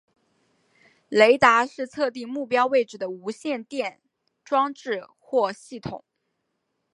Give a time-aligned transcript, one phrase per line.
[1.09, 4.01] 雷达是测定目标位置的无线电
[4.43, 6.03] 装置或系统。